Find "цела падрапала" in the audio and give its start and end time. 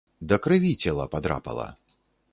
0.85-1.67